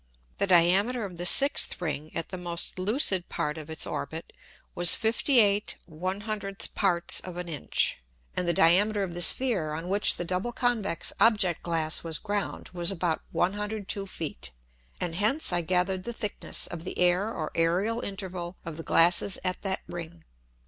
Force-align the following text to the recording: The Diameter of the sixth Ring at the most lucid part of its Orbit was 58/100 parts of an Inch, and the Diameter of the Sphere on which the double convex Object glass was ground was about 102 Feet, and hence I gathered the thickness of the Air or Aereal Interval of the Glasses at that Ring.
The 0.39 0.47
Diameter 0.47 1.05
of 1.05 1.17
the 1.17 1.27
sixth 1.27 1.79
Ring 1.79 2.09
at 2.15 2.29
the 2.29 2.37
most 2.39 2.79
lucid 2.79 3.29
part 3.29 3.59
of 3.59 3.69
its 3.69 3.85
Orbit 3.85 4.33
was 4.73 4.95
58/100 4.95 6.73
parts 6.73 7.19
of 7.19 7.37
an 7.37 7.47
Inch, 7.47 7.99
and 8.35 8.47
the 8.47 8.51
Diameter 8.53 9.03
of 9.03 9.13
the 9.13 9.21
Sphere 9.21 9.73
on 9.73 9.87
which 9.89 10.15
the 10.15 10.25
double 10.25 10.53
convex 10.53 11.13
Object 11.19 11.61
glass 11.61 12.03
was 12.03 12.17
ground 12.17 12.69
was 12.73 12.89
about 12.89 13.21
102 13.31 14.07
Feet, 14.07 14.49
and 14.99 15.13
hence 15.13 15.53
I 15.53 15.61
gathered 15.61 16.03
the 16.05 16.13
thickness 16.13 16.65
of 16.65 16.83
the 16.83 16.97
Air 16.97 17.31
or 17.31 17.51
Aereal 17.53 17.99
Interval 18.03 18.57
of 18.65 18.77
the 18.77 18.83
Glasses 18.83 19.37
at 19.43 19.61
that 19.61 19.81
Ring. 19.85 20.23